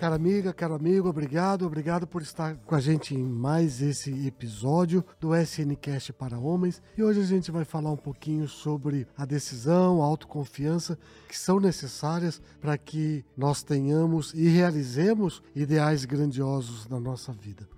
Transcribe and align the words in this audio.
Cara 0.00 0.14
amiga, 0.14 0.50
caro 0.50 0.72
amigo, 0.72 1.10
obrigado, 1.10 1.66
obrigado 1.66 2.06
por 2.06 2.22
estar 2.22 2.56
com 2.56 2.74
a 2.74 2.80
gente 2.80 3.14
em 3.14 3.22
mais 3.22 3.82
esse 3.82 4.26
episódio 4.26 5.04
do 5.20 5.36
SNCast 5.36 6.14
para 6.14 6.38
Homens. 6.38 6.80
E 6.96 7.02
hoje 7.02 7.20
a 7.20 7.24
gente 7.24 7.50
vai 7.50 7.66
falar 7.66 7.90
um 7.90 7.98
pouquinho 7.98 8.48
sobre 8.48 9.06
a 9.14 9.26
decisão, 9.26 10.02
a 10.02 10.06
autoconfiança 10.06 10.98
que 11.28 11.38
são 11.38 11.60
necessárias 11.60 12.40
para 12.62 12.78
que 12.78 13.22
nós 13.36 13.62
tenhamos 13.62 14.32
e 14.32 14.48
realizemos 14.48 15.42
ideais 15.54 16.06
grandiosos 16.06 16.88
na 16.88 16.98
nossa 16.98 17.30
vida. 17.30 17.68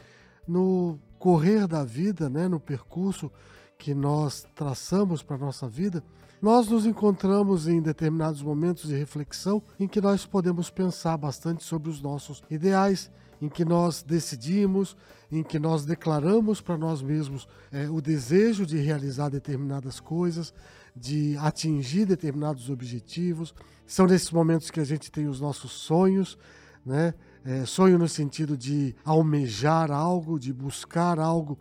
no 0.47 0.99
correr 1.19 1.67
da 1.67 1.85
vida, 1.85 2.29
né, 2.29 2.49
no 2.49 2.61
percurso 2.61 3.31
que 3.79 3.95
nós 3.95 4.47
traçamos 4.55 5.23
para 5.23 5.37
a 5.37 5.41
nossa 5.41 5.69
vida, 5.69 6.03
nós 6.41 6.69
nos 6.69 6.87
encontramos 6.87 7.67
em 7.67 7.83
determinados 7.83 8.43
momentos 8.43 8.89
de 8.89 8.97
reflexão 8.97 9.63
em 9.79 9.89
que 9.89 10.01
nós 10.01 10.25
podemos 10.25 10.71
pensar 10.71 11.17
bastante 11.17 11.65
sobre 11.65 11.91
os 11.91 12.01
nossos 12.01 12.43
ideais, 12.49 13.11
em 13.43 13.49
que 13.49 13.65
nós 13.65 14.03
decidimos, 14.03 14.97
em 15.31 15.43
que 15.43 15.59
nós 15.59 15.85
declaramos 15.85 16.61
para 16.61 16.77
nós 16.77 17.03
mesmos 17.03 17.49
é, 17.73 17.89
o 17.89 18.01
desejo 18.01 18.65
de 18.65 18.79
realizar 18.79 19.29
determinadas 19.29 20.01
coisas, 20.01 20.55
de 20.95 21.37
atingir 21.39 22.07
determinados 22.07 22.71
objetivos. 22.71 23.55
São 23.87 24.07
nesses 24.07 24.31
momentos 24.31 24.71
que 24.71 24.81
a 24.81 24.85
gente 24.85 25.11
tem 25.11 25.29
os 25.29 25.41
nossos 25.41 25.73
sonhos, 25.73 26.39
né? 26.85 27.15
É, 27.45 27.65
sonho 27.65 27.99
no 27.99 28.09
sentido 28.09 28.57
de 28.57 28.95
almejar 29.05 29.91
algo, 29.91 30.39
de 30.39 30.53
buscar 30.53 31.19
algo. 31.19 31.59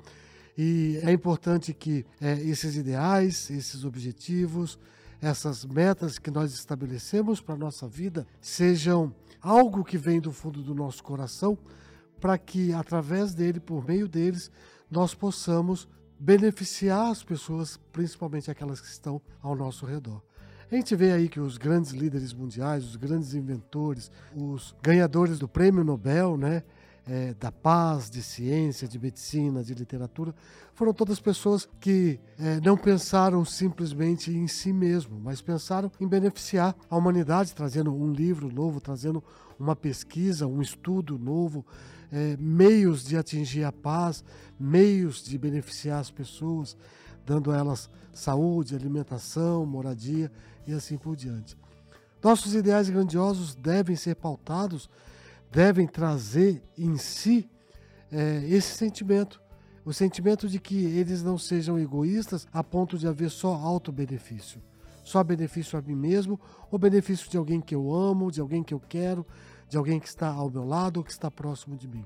E 0.58 1.00
é 1.04 1.12
importante 1.12 1.74
que 1.74 2.06
é, 2.20 2.34
esses 2.42 2.76
ideais, 2.76 3.50
esses 3.50 3.84
objetivos, 3.84 4.80
essas 5.22 5.66
metas 5.66 6.20
que 6.20 6.32
nós 6.32 6.54
estabelecemos 6.54 7.42
para 7.42 7.56
a 7.56 7.58
nossa 7.58 7.88
vida 7.88 8.26
sejam 8.42 9.14
algo 9.42 9.84
que 9.84 9.98
vem 9.98 10.20
do 10.20 10.32
fundo 10.32 10.62
do 10.62 10.74
nosso 10.74 11.04
coração, 11.04 11.58
para 12.20 12.38
que 12.38 12.74
através 12.74 13.34
dele, 13.34 13.60
por 13.60 13.86
meio 13.88 14.08
deles, 14.08 14.52
nós 14.90 15.14
possamos 15.14 15.88
beneficiar 16.20 17.12
as 17.12 17.24
pessoas, 17.24 17.80
principalmente 17.92 18.50
aquelas 18.50 18.82
que 18.82 18.88
estão 18.88 19.22
ao 19.42 19.56
nosso 19.56 19.86
redor. 19.86 20.22
A 20.70 20.76
gente 20.76 20.94
vê 20.98 21.14
aí 21.14 21.30
que 21.30 21.40
os 21.40 21.58
grandes 21.58 21.92
líderes 21.92 22.34
mundiais, 22.34 22.84
os 22.84 22.98
grandes 22.98 23.34
inventores, 23.34 24.12
os 24.36 24.76
ganhadores 24.84 25.40
do 25.40 25.48
prêmio 25.48 25.82
Nobel, 25.82 26.36
né, 26.36 26.62
é, 27.08 27.34
da 27.36 27.50
paz, 27.50 28.10
de 28.10 28.22
ciência, 28.22 28.86
de 28.86 29.00
medicina, 29.00 29.64
de 29.64 29.74
literatura, 29.74 30.36
foram 30.74 30.94
todas 30.94 31.22
pessoas 31.22 31.70
que 31.80 32.20
é, 32.38 32.60
não 32.60 32.76
pensaram 32.76 33.46
simplesmente 33.46 34.30
em 34.30 34.46
si 34.46 34.74
mesmo, 34.74 35.18
mas 35.18 35.42
pensaram 35.42 35.90
em 36.02 36.08
beneficiar 36.08 36.76
a 36.90 36.98
humanidade, 36.98 37.56
trazendo 37.56 37.94
um 37.94 38.12
livro 38.12 38.54
novo, 38.54 38.82
trazendo 38.82 39.24
uma 39.58 39.74
pesquisa, 39.74 40.48
um 40.48 40.62
estudo 40.62 41.18
novo, 41.18 41.66
é, 42.12 42.36
meios 42.38 43.06
de 43.06 43.16
atingir 43.16 43.64
a 43.64 43.72
paz, 43.72 44.22
meios 44.60 45.24
de 45.24 45.38
beneficiar 45.38 46.02
as 46.02 46.12
pessoas, 46.12 46.76
dando 47.26 47.52
a 47.52 47.58
elas 47.58 47.90
saúde, 48.12 48.76
alimentação, 48.76 49.66
moradia 49.66 50.30
e 50.68 50.74
assim 50.74 50.98
por 50.98 51.16
diante. 51.16 51.58
Nossos 52.24 52.54
ideais 52.54 52.90
grandiosos 52.90 53.56
devem 53.56 53.96
ser 53.96 54.16
pautados 54.16 54.90
devem 55.52 55.88
trazer 55.88 56.62
em 56.78 56.98
si 56.98 57.50
é, 58.12 58.46
esse 58.48 58.76
sentimento. 58.76 59.42
O 59.86 59.94
sentimento 59.94 60.48
de 60.50 60.60
que 60.60 60.84
eles 60.84 61.24
não 61.24 61.38
sejam 61.38 61.80
egoístas 61.80 62.48
a 62.52 62.64
ponto 62.64 62.98
de 62.98 63.08
haver 63.08 63.30
só 63.30 63.54
auto-benefício. 63.56 64.62
Só 65.04 65.24
benefício 65.24 65.80
a 65.80 65.82
mim 65.82 65.96
mesmo, 65.96 66.38
ou 66.70 66.78
benefício 66.78 67.30
de 67.30 67.38
alguém 67.38 67.62
que 67.62 67.74
eu 67.74 67.94
amo, 67.94 68.30
de 68.30 68.42
alguém 68.42 68.62
que 68.62 68.74
eu 68.74 68.80
quero, 68.80 69.26
de 69.70 69.78
alguém 69.78 70.00
que 70.00 70.08
está 70.08 70.28
ao 70.28 70.50
meu 70.50 70.66
lado 70.66 70.98
ou 70.98 71.04
que 71.04 71.12
está 71.12 71.32
próximo 71.32 71.78
de 71.78 71.88
mim. 71.88 72.06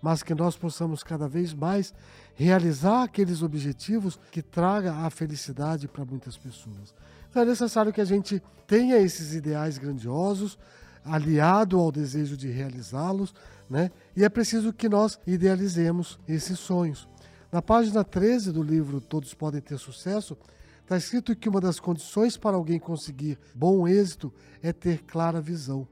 Mas 0.00 0.22
que 0.22 0.32
nós 0.32 0.56
possamos 0.56 1.02
cada 1.02 1.28
vez 1.28 1.52
mais 1.52 1.92
realizar 2.36 3.02
aqueles 3.02 3.42
objetivos 3.42 4.20
que 4.30 4.40
traga 4.40 4.94
a 4.94 5.10
felicidade 5.10 5.88
para 5.88 6.04
muitas 6.04 6.36
pessoas. 6.36 6.94
Então 7.30 7.42
é 7.42 7.44
necessário 7.44 7.92
que 7.92 8.00
a 8.00 8.04
gente 8.04 8.42
tenha 8.66 8.98
esses 8.98 9.34
ideais 9.34 9.78
grandiosos, 9.78 10.58
aliado 11.04 11.78
ao 11.78 11.90
desejo 11.90 12.36
de 12.36 12.48
realizá-los, 12.48 13.34
né? 13.68 13.90
E 14.16 14.24
é 14.24 14.28
preciso 14.28 14.72
que 14.72 14.88
nós 14.88 15.18
idealizemos 15.26 16.18
esses 16.26 16.58
sonhos. 16.58 17.08
Na 17.50 17.62
página 17.62 18.04
13 18.04 18.52
do 18.52 18.62
livro 18.62 19.00
Todos 19.00 19.32
Podem 19.34 19.60
Ter 19.60 19.78
Sucesso, 19.78 20.36
está 20.82 20.96
escrito 20.96 21.34
que 21.36 21.48
uma 21.48 21.60
das 21.60 21.80
condições 21.80 22.36
para 22.36 22.56
alguém 22.56 22.78
conseguir 22.78 23.38
bom 23.54 23.86
êxito 23.86 24.32
é 24.62 24.72
ter 24.72 25.02
clara 25.04 25.40
visão. 25.40 25.88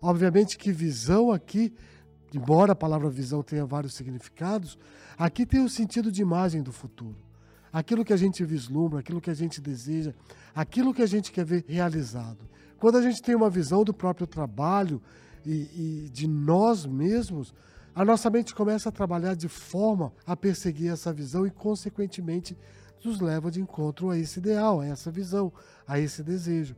Obviamente 0.00 0.56
que 0.56 0.70
visão 0.72 1.32
aqui, 1.32 1.74
embora 2.32 2.72
a 2.72 2.76
palavra 2.76 3.10
visão 3.10 3.42
tenha 3.42 3.66
vários 3.66 3.94
significados, 3.94 4.78
aqui 5.18 5.44
tem 5.44 5.62
o 5.62 5.68
sentido 5.68 6.12
de 6.12 6.22
imagem 6.22 6.62
do 6.62 6.72
futuro. 6.72 7.27
Aquilo 7.72 8.04
que 8.04 8.12
a 8.12 8.16
gente 8.16 8.44
vislumbra, 8.44 9.00
aquilo 9.00 9.20
que 9.20 9.30
a 9.30 9.34
gente 9.34 9.60
deseja, 9.60 10.14
aquilo 10.54 10.94
que 10.94 11.02
a 11.02 11.06
gente 11.06 11.32
quer 11.32 11.44
ver 11.44 11.64
realizado. 11.68 12.38
Quando 12.78 12.96
a 12.96 13.02
gente 13.02 13.22
tem 13.22 13.34
uma 13.34 13.50
visão 13.50 13.84
do 13.84 13.92
próprio 13.92 14.26
trabalho 14.26 15.02
e, 15.44 16.04
e, 16.06 16.10
de 16.10 16.26
nós 16.26 16.86
mesmos, 16.86 17.54
a 17.94 18.04
nossa 18.04 18.30
mente 18.30 18.54
começa 18.54 18.88
a 18.88 18.92
trabalhar 18.92 19.34
de 19.34 19.48
forma 19.48 20.12
a 20.26 20.36
perseguir 20.36 20.92
essa 20.92 21.12
visão 21.12 21.46
e, 21.46 21.50
consequentemente, 21.50 22.56
nos 23.04 23.20
leva 23.20 23.50
de 23.50 23.60
encontro 23.60 24.10
a 24.10 24.18
esse 24.18 24.38
ideal, 24.38 24.80
a 24.80 24.86
essa 24.86 25.10
visão, 25.10 25.52
a 25.86 25.98
esse 25.98 26.22
desejo. 26.22 26.76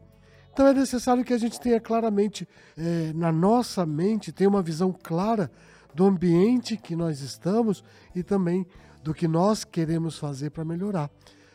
Então 0.53 0.67
é 0.67 0.75
necessário 0.75 1.25
que 1.25 1.33
a 1.33 1.39
gente 1.39 1.61
tenha 1.61 1.81
claramente 1.81 2.49
é, 2.77 3.13
na 3.15 3.31
nossa 3.31 3.87
mente, 3.87 4.33
tenha 4.33 4.51
uma 4.51 4.63
visão 4.63 4.93
clara 4.93 5.51
do 5.95 6.05
ambiente 6.05 6.77
que 6.77 6.97
nós 6.97 7.21
estamos 7.21 7.85
e 8.15 8.23
também 8.23 8.67
do 9.03 9.15
que 9.15 9.27
nós 9.27 9.65
queremos 9.65 10.19
fazer 10.19 10.51
para 10.51 10.65
melhorar. 10.65 11.11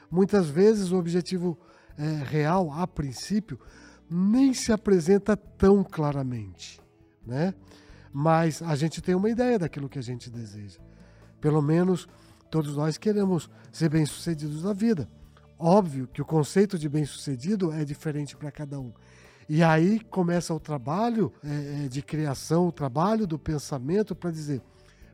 Muitas 0.10 0.48
vezes 0.50 0.92
o 0.92 0.98
objetivo 0.98 1.58
é, 1.98 2.24
real, 2.24 2.72
a 2.72 2.88
princípio, 2.88 3.60
nem 4.10 4.54
se 4.54 4.72
apresenta 4.72 5.36
tão 5.36 5.84
claramente, 5.84 6.80
né? 7.26 7.54
Mas 8.14 8.62
a 8.62 8.76
gente 8.76 9.02
tem 9.02 9.14
uma 9.16 9.30
ideia 9.30 9.60
daquilo 9.60 9.90
que 9.90 10.00
a 10.00 10.04
gente 10.04 10.30
deseja. 10.30 10.80
Pelo 11.42 11.62
menos 11.62 12.08
todos 12.50 12.76
nós 12.78 12.98
queremos 12.98 13.50
ser 13.72 13.90
bem-sucedidos 13.90 14.64
na 14.64 14.72
vida. 14.72 15.10
Óbvio 15.60 16.08
que 16.08 16.22
o 16.22 16.26
conceito 16.26 16.78
de 16.78 16.88
bem-sucedido 16.88 17.72
é 17.72 17.84
diferente 17.84 18.36
para 18.36 18.52
cada 18.52 18.80
um. 18.80 18.94
E 19.48 19.62
aí 19.62 20.00
começa 20.00 20.54
o 20.54 20.60
trabalho 20.60 21.32
é, 21.44 21.86
é 21.86 21.88
de 21.88 22.02
criação, 22.02 22.68
o 22.68 22.72
trabalho 22.72 23.28
do 23.28 23.38
pensamento 23.38 24.16
para 24.16 24.32
dizer: 24.32 24.62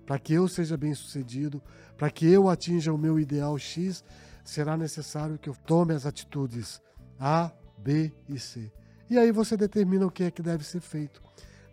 para 0.06 0.20
que 0.20 0.34
eu 0.34 0.48
seja 0.48 0.78
bem-sucedido, 0.78 1.62
para 1.98 2.10
que 2.10 2.26
eu 2.26 2.50
atinja 2.50 2.94
o 2.94 2.98
meu 2.98 3.20
ideal 3.20 3.58
X, 3.58 4.04
será 4.44 4.76
necessário 4.76 5.38
que 5.38 5.50
eu 5.50 5.56
tome 5.66 5.94
as 5.94 6.06
atitudes 6.06 6.82
A, 7.20 7.52
B 7.78 8.12
e 8.28 8.40
C 8.40 8.72
e 9.12 9.20
aí 9.20 9.30
você 9.30 9.58
determina 9.58 10.08
o 10.08 10.10
que 10.10 10.24
é 10.24 10.32
que 10.32 10.42
deve 10.42 10.64
ser 10.64 10.80
feito. 10.80 11.22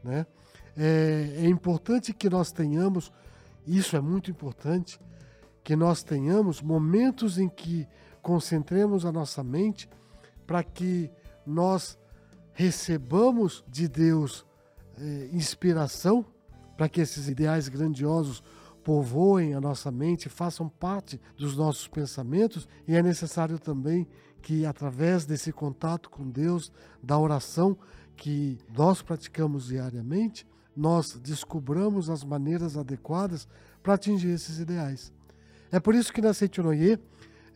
Né? 0.02 0.26
É, 0.76 1.34
é 1.36 1.46
importante 1.46 2.12
que 2.12 2.28
nós 2.28 2.50
tenhamos, 2.50 3.12
isso 3.64 3.96
é 3.96 4.00
muito 4.00 4.28
importante, 4.28 5.00
que 5.62 5.76
nós 5.76 6.02
tenhamos 6.02 6.60
momentos 6.60 7.38
em 7.38 7.48
que 7.48 7.86
concentremos 8.20 9.06
a 9.06 9.12
nossa 9.12 9.44
mente 9.44 9.88
para 10.44 10.64
que 10.64 11.08
nós 11.46 11.96
recebamos 12.54 13.64
de 13.68 13.86
Deus 13.86 14.44
eh, 14.98 15.28
inspiração, 15.32 16.26
para 16.78 16.88
que 16.88 17.00
esses 17.00 17.28
ideais 17.28 17.68
grandiosos 17.68 18.40
povoem 18.84 19.52
a 19.52 19.60
nossa 19.60 19.90
mente, 19.90 20.28
façam 20.28 20.68
parte 20.68 21.20
dos 21.36 21.56
nossos 21.56 21.88
pensamentos, 21.88 22.68
e 22.86 22.94
é 22.94 23.02
necessário 23.02 23.58
também 23.58 24.06
que, 24.40 24.64
através 24.64 25.26
desse 25.26 25.52
contato 25.52 26.08
com 26.08 26.30
Deus, 26.30 26.72
da 27.02 27.18
oração 27.18 27.76
que 28.16 28.58
nós 28.72 29.02
praticamos 29.02 29.66
diariamente, 29.66 30.46
nós 30.74 31.18
descobramos 31.20 32.08
as 32.08 32.22
maneiras 32.22 32.76
adequadas 32.76 33.48
para 33.82 33.94
atingir 33.94 34.28
esses 34.28 34.60
ideais. 34.60 35.12
É 35.72 35.80
por 35.80 35.96
isso 35.96 36.12
que 36.12 36.22
na 36.22 36.32
Seitonoye, 36.32 36.96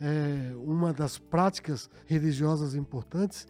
é, 0.00 0.52
uma 0.56 0.92
das 0.92 1.16
práticas 1.16 1.88
religiosas 2.06 2.74
importantes, 2.74 3.46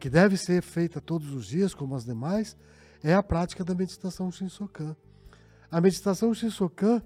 que 0.00 0.10
deve 0.10 0.36
ser 0.36 0.62
feita 0.62 1.00
todos 1.00 1.32
os 1.32 1.46
dias, 1.46 1.72
como 1.72 1.94
as 1.94 2.04
demais, 2.04 2.56
é 3.04 3.14
a 3.14 3.22
prática 3.22 3.64
da 3.64 3.72
meditação 3.72 4.28
Shinsokan. 4.32 4.96
A 5.72 5.80
meditação 5.80 6.34
Shinsokan 6.34 7.00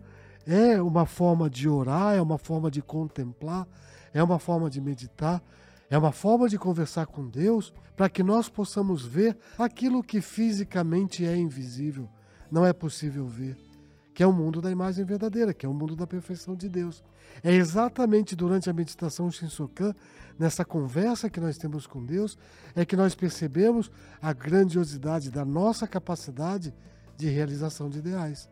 é 0.45 0.83
uma 0.83 1.07
forma 1.07 1.49
de 1.49 1.69
orar, 1.69 2.17
é 2.17 2.21
uma 2.21 2.37
forma 2.37 2.69
de 2.69 2.83
contemplar, 2.83 3.65
é 4.13 4.21
uma 4.21 4.41
forma 4.41 4.69
de 4.69 4.81
meditar, 4.81 5.41
é 5.89 5.97
uma 5.97 6.11
forma 6.11 6.49
de 6.49 6.59
conversar 6.59 7.07
com 7.07 7.29
Deus 7.29 7.73
para 7.97 8.09
que 8.09 8.25
nós 8.25 8.49
possamos 8.49 9.07
ver 9.07 9.39
aquilo 9.57 10.03
que 10.03 10.21
fisicamente 10.21 11.25
é 11.25 11.37
invisível, 11.37 12.09
não 12.51 12.67
é 12.67 12.73
possível 12.73 13.25
ver 13.29 13.57
que 14.13 14.23
é 14.23 14.27
o 14.27 14.33
mundo 14.33 14.63
da 14.63 14.71
imagem 14.71 15.05
verdadeira, 15.05 15.53
que 15.53 15.67
é 15.67 15.69
o 15.69 15.75
mundo 15.75 15.95
da 15.95 16.07
perfeição 16.07 16.57
de 16.57 16.71
Deus. 16.71 17.05
É 17.45 17.53
exatamente 17.53 18.35
durante 18.35 18.71
a 18.71 18.73
meditação 18.73 19.31
Shinsokan, 19.31 19.95
nessa 20.39 20.65
conversa 20.65 21.29
que 21.29 21.39
nós 21.39 21.59
temos 21.59 21.87
com 21.87 22.03
Deus, 22.03 22.39
é 22.75 22.83
que 22.83 22.97
nós 22.97 23.15
percebemos 23.15 23.91
a 24.23 24.33
grandiosidade 24.33 25.31
da 25.31 25.45
nossa 25.45 25.87
capacidade 25.87 26.73
de 27.15 27.29
realização 27.29 27.91
de 27.91 27.99
ideais. 27.99 28.49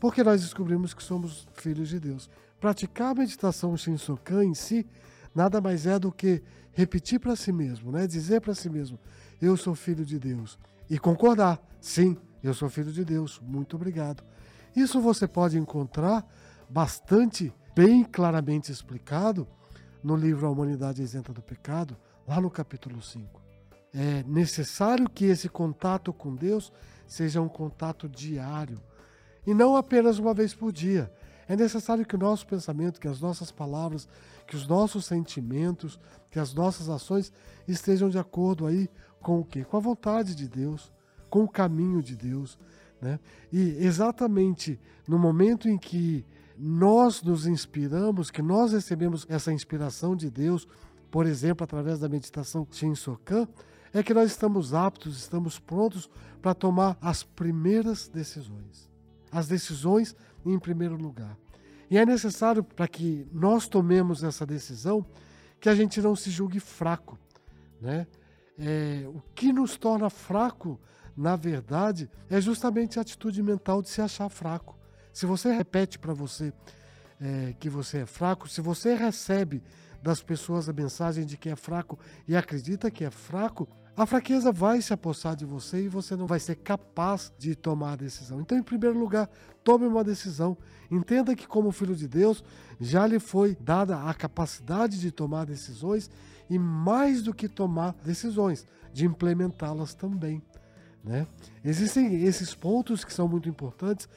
Porque 0.00 0.24
nós 0.24 0.40
descobrimos 0.40 0.94
que 0.94 1.02
somos 1.02 1.46
filhos 1.52 1.90
de 1.90 2.00
Deus. 2.00 2.30
Praticar 2.58 3.12
a 3.12 3.14
meditação 3.14 3.76
Shinsokan 3.76 4.44
em 4.44 4.54
si 4.54 4.86
nada 5.34 5.60
mais 5.60 5.86
é 5.86 5.98
do 5.98 6.10
que 6.10 6.42
repetir 6.72 7.20
para 7.20 7.36
si 7.36 7.52
mesmo, 7.52 7.92
né? 7.92 8.06
dizer 8.06 8.40
para 8.40 8.54
si 8.54 8.70
mesmo: 8.70 8.98
Eu 9.40 9.56
sou 9.58 9.74
filho 9.74 10.04
de 10.04 10.18
Deus. 10.18 10.58
E 10.88 10.98
concordar: 10.98 11.60
sim, 11.80 12.16
eu 12.42 12.54
sou 12.54 12.70
filho 12.70 12.90
de 12.90 13.04
Deus, 13.04 13.38
muito 13.42 13.76
obrigado. 13.76 14.24
Isso 14.74 15.00
você 15.00 15.28
pode 15.28 15.58
encontrar 15.58 16.26
bastante 16.68 17.52
bem 17.74 18.02
claramente 18.02 18.72
explicado 18.72 19.46
no 20.02 20.16
livro 20.16 20.46
A 20.46 20.50
Humanidade 20.50 21.02
Isenta 21.02 21.32
do 21.32 21.42
Pecado, 21.42 21.96
lá 22.26 22.40
no 22.40 22.50
capítulo 22.50 23.02
5. 23.02 23.40
É 23.92 24.22
necessário 24.22 25.10
que 25.10 25.26
esse 25.26 25.48
contato 25.48 26.12
com 26.12 26.34
Deus 26.34 26.72
seja 27.06 27.40
um 27.40 27.48
contato 27.48 28.08
diário 28.08 28.80
e 29.46 29.54
não 29.54 29.76
apenas 29.76 30.18
uma 30.18 30.34
vez 30.34 30.54
por 30.54 30.72
dia. 30.72 31.12
É 31.48 31.56
necessário 31.56 32.06
que 32.06 32.14
o 32.14 32.18
nosso 32.18 32.46
pensamento, 32.46 33.00
que 33.00 33.08
as 33.08 33.20
nossas 33.20 33.50
palavras, 33.50 34.08
que 34.46 34.54
os 34.54 34.66
nossos 34.66 35.04
sentimentos, 35.04 35.98
que 36.30 36.38
as 36.38 36.54
nossas 36.54 36.88
ações 36.88 37.32
estejam 37.66 38.08
de 38.08 38.18
acordo 38.18 38.66
aí 38.66 38.88
com 39.20 39.40
o 39.40 39.44
quê? 39.44 39.64
Com 39.64 39.76
a 39.76 39.80
vontade 39.80 40.34
de 40.34 40.48
Deus, 40.48 40.92
com 41.28 41.44
o 41.44 41.48
caminho 41.48 42.02
de 42.02 42.14
Deus, 42.14 42.58
né? 43.00 43.18
E 43.52 43.76
exatamente 43.84 44.78
no 45.08 45.18
momento 45.18 45.68
em 45.68 45.78
que 45.78 46.24
nós 46.56 47.22
nos 47.22 47.46
inspiramos, 47.46 48.30
que 48.30 48.42
nós 48.42 48.72
recebemos 48.72 49.26
essa 49.28 49.52
inspiração 49.52 50.14
de 50.14 50.30
Deus, 50.30 50.68
por 51.10 51.26
exemplo, 51.26 51.64
através 51.64 51.98
da 51.98 52.08
meditação 52.08 52.66
Shinsokan, 52.70 53.48
é 53.92 54.02
que 54.02 54.14
nós 54.14 54.30
estamos 54.30 54.74
aptos, 54.74 55.16
estamos 55.16 55.58
prontos 55.58 56.10
para 56.40 56.54
tomar 56.54 56.98
as 57.00 57.22
primeiras 57.22 58.08
decisões. 58.08 58.89
As 59.30 59.46
decisões 59.46 60.14
em 60.44 60.58
primeiro 60.58 60.96
lugar. 60.96 61.36
E 61.90 61.98
é 61.98 62.06
necessário 62.06 62.62
para 62.62 62.86
que 62.86 63.26
nós 63.32 63.68
tomemos 63.68 64.22
essa 64.22 64.46
decisão 64.46 65.04
que 65.60 65.68
a 65.68 65.74
gente 65.74 66.00
não 66.00 66.14
se 66.14 66.30
julgue 66.30 66.60
fraco. 66.60 67.18
Né? 67.80 68.06
É, 68.58 69.04
o 69.08 69.20
que 69.34 69.52
nos 69.52 69.76
torna 69.76 70.08
fraco 70.08 70.80
na 71.20 71.36
verdade, 71.36 72.10
é 72.30 72.40
justamente 72.40 72.98
a 72.98 73.02
atitude 73.02 73.42
mental 73.42 73.82
de 73.82 73.90
se 73.90 74.00
achar 74.00 74.30
fraco. 74.30 74.78
Se 75.12 75.26
você 75.26 75.52
repete 75.52 75.98
para 75.98 76.14
você 76.14 76.50
é, 77.20 77.54
que 77.60 77.68
você 77.68 77.98
é 77.98 78.06
fraco, 78.06 78.48
se 78.48 78.62
você 78.62 78.94
recebe 78.94 79.62
das 80.02 80.22
pessoas 80.22 80.66
a 80.66 80.72
mensagem 80.72 81.26
de 81.26 81.36
que 81.36 81.50
é 81.50 81.56
fraco 81.56 81.98
e 82.26 82.34
acredita 82.34 82.90
que 82.90 83.04
é 83.04 83.10
fraco, 83.10 83.68
a 84.00 84.06
fraqueza 84.06 84.50
vai 84.50 84.80
se 84.80 84.94
apossar 84.94 85.36
de 85.36 85.44
você 85.44 85.82
e 85.84 85.88
você 85.88 86.16
não 86.16 86.26
vai 86.26 86.40
ser 86.40 86.54
capaz 86.54 87.30
de 87.36 87.54
tomar 87.54 87.92
a 87.92 87.96
decisão. 87.96 88.40
Então, 88.40 88.56
em 88.56 88.62
primeiro 88.62 88.98
lugar, 88.98 89.28
tome 89.62 89.86
uma 89.86 90.02
decisão. 90.02 90.56
Entenda 90.90 91.36
que, 91.36 91.46
como 91.46 91.70
filho 91.70 91.94
de 91.94 92.08
Deus, 92.08 92.42
já 92.80 93.06
lhe 93.06 93.18
foi 93.18 93.54
dada 93.60 94.00
a 94.04 94.14
capacidade 94.14 94.98
de 94.98 95.10
tomar 95.10 95.44
decisões 95.44 96.10
e, 96.48 96.58
mais 96.58 97.22
do 97.22 97.34
que 97.34 97.46
tomar 97.46 97.94
decisões, 98.02 98.66
de 98.90 99.04
implementá-las 99.04 99.92
também. 99.92 100.40
Né? 101.04 101.26
Existem 101.62 102.24
esses 102.24 102.54
pontos 102.54 103.04
que 103.04 103.12
são 103.12 103.28
muito 103.28 103.50
importantes. 103.50 104.08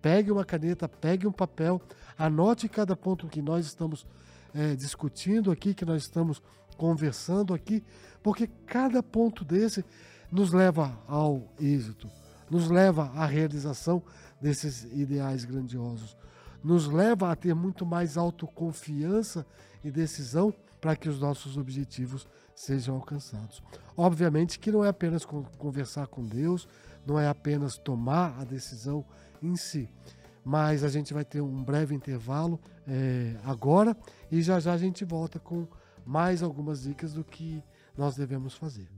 Pegue 0.00 0.30
uma 0.30 0.44
caneta, 0.44 0.88
pegue 0.88 1.26
um 1.26 1.32
papel, 1.32 1.82
anote 2.16 2.68
cada 2.68 2.94
ponto 2.94 3.26
que 3.26 3.42
nós 3.42 3.66
estamos 3.66 4.06
é, 4.54 4.76
discutindo 4.76 5.50
aqui, 5.50 5.74
que 5.74 5.84
nós 5.84 6.02
estamos 6.02 6.40
conversando 6.76 7.54
aqui, 7.54 7.82
porque 8.22 8.46
cada 8.66 9.02
ponto 9.02 9.44
desse 9.44 9.84
nos 10.30 10.52
leva 10.52 10.98
ao 11.06 11.52
êxito, 11.60 12.08
nos 12.50 12.70
leva 12.70 13.10
à 13.14 13.26
realização 13.26 14.02
desses 14.40 14.84
ideais 14.84 15.44
grandiosos, 15.44 16.16
nos 16.62 16.86
leva 16.86 17.30
a 17.30 17.36
ter 17.36 17.54
muito 17.54 17.84
mais 17.84 18.16
autoconfiança 18.16 19.44
e 19.84 19.90
decisão 19.90 20.54
para 20.80 20.96
que 20.96 21.08
os 21.08 21.20
nossos 21.20 21.56
objetivos 21.56 22.26
sejam 22.54 22.94
alcançados. 22.94 23.62
Obviamente 23.96 24.58
que 24.58 24.70
não 24.70 24.84
é 24.84 24.88
apenas 24.88 25.24
conversar 25.24 26.06
com 26.06 26.24
Deus, 26.24 26.68
não 27.06 27.18
é 27.18 27.28
apenas 27.28 27.76
tomar 27.76 28.38
a 28.40 28.44
decisão 28.44 29.04
em 29.42 29.56
si, 29.56 29.88
mas 30.44 30.84
a 30.84 30.88
gente 30.88 31.12
vai 31.12 31.24
ter 31.24 31.40
um 31.40 31.62
breve 31.62 31.94
intervalo 31.94 32.60
é, 32.86 33.36
agora 33.44 33.96
e 34.30 34.42
já 34.42 34.58
já 34.58 34.72
a 34.72 34.78
gente 34.78 35.04
volta 35.04 35.38
com 35.38 35.66
mais 36.06 36.42
algumas 36.42 36.82
dicas 36.82 37.12
do 37.12 37.24
que 37.24 37.62
nós 37.96 38.16
devemos 38.16 38.54
fazer. 38.54 38.88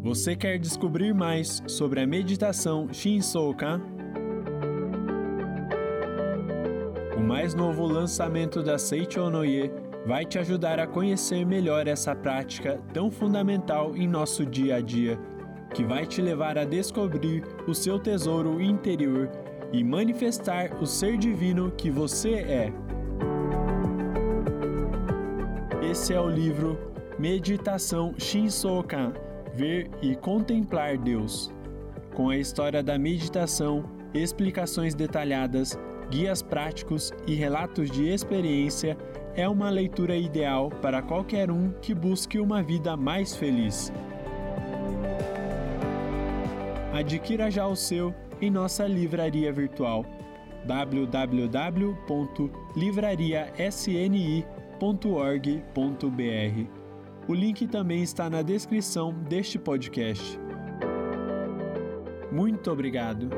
Você 0.00 0.36
quer 0.36 0.58
descobrir 0.58 1.12
mais 1.12 1.62
sobre 1.66 2.00
a 2.00 2.06
meditação 2.06 2.88
Shinsokan? 2.92 3.82
O 7.16 7.20
mais 7.20 7.52
novo 7.54 7.84
lançamento 7.84 8.62
da 8.62 8.78
Seicho 8.78 9.28
Noye 9.28 9.70
vai 10.06 10.24
te 10.24 10.38
ajudar 10.38 10.78
a 10.78 10.86
conhecer 10.86 11.44
melhor 11.44 11.86
essa 11.86 12.14
prática 12.14 12.80
tão 12.94 13.10
fundamental 13.10 13.94
em 13.96 14.08
nosso 14.08 14.46
dia 14.46 14.76
a 14.76 14.80
dia, 14.80 15.18
que 15.74 15.84
vai 15.84 16.06
te 16.06 16.22
levar 16.22 16.56
a 16.56 16.64
descobrir 16.64 17.44
o 17.66 17.74
seu 17.74 17.98
tesouro 17.98 18.62
interior 18.62 19.28
e 19.72 19.84
manifestar 19.84 20.80
o 20.80 20.86
ser 20.86 21.18
divino 21.18 21.70
que 21.72 21.90
você 21.90 22.34
é. 22.34 22.72
Esse 26.00 26.14
é 26.14 26.20
o 26.20 26.28
livro 26.28 26.78
Meditação 27.18 28.14
Shinsokan 28.16 29.12
Ver 29.52 29.90
e 30.00 30.14
Contemplar 30.14 30.96
Deus. 30.96 31.52
Com 32.14 32.30
a 32.30 32.36
história 32.36 32.84
da 32.84 32.96
meditação, 32.96 33.84
explicações 34.14 34.94
detalhadas, 34.94 35.76
guias 36.08 36.40
práticos 36.40 37.12
e 37.26 37.34
relatos 37.34 37.90
de 37.90 38.08
experiência 38.08 38.96
é 39.34 39.48
uma 39.48 39.70
leitura 39.70 40.14
ideal 40.14 40.70
para 40.70 41.02
qualquer 41.02 41.50
um 41.50 41.72
que 41.82 41.92
busque 41.92 42.38
uma 42.38 42.62
vida 42.62 42.96
mais 42.96 43.34
feliz. 43.34 43.92
Adquira 46.92 47.50
já 47.50 47.66
o 47.66 47.74
seu 47.74 48.14
em 48.40 48.52
nossa 48.52 48.86
livraria 48.86 49.52
virtual 49.52 50.04
www.livrariasni.org.br. 54.78 56.70
O 57.26 57.34
link 57.34 57.66
também 57.66 58.02
está 58.02 58.30
na 58.30 58.42
descrição 58.42 59.12
deste 59.12 59.58
podcast. 59.58 60.38
Muito 62.32 62.70
obrigado. 62.70 63.28